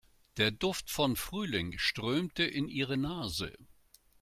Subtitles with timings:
[0.37, 3.55] Der Duft von Frühling strömte in ihre Nase.